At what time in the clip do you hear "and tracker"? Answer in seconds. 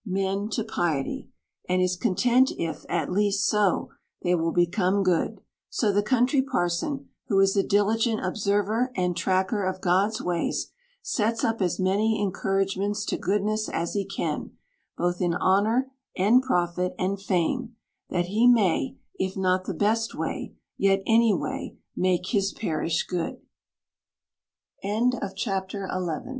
8.95-9.63